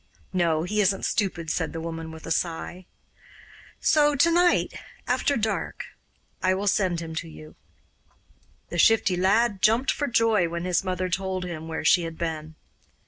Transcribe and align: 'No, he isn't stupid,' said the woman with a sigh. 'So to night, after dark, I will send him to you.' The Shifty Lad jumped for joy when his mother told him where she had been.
'No, 0.33 0.63
he 0.63 0.81
isn't 0.81 1.05
stupid,' 1.05 1.51
said 1.51 1.73
the 1.73 1.79
woman 1.79 2.09
with 2.09 2.25
a 2.25 2.31
sigh. 2.31 2.87
'So 3.79 4.15
to 4.15 4.31
night, 4.31 4.73
after 5.05 5.37
dark, 5.37 5.85
I 6.41 6.55
will 6.55 6.65
send 6.65 7.01
him 7.01 7.13
to 7.17 7.27
you.' 7.29 7.53
The 8.69 8.79
Shifty 8.79 9.15
Lad 9.15 9.61
jumped 9.61 9.91
for 9.91 10.07
joy 10.07 10.49
when 10.49 10.65
his 10.65 10.83
mother 10.83 11.07
told 11.07 11.45
him 11.45 11.67
where 11.67 11.85
she 11.85 12.01
had 12.01 12.17
been. 12.17 12.55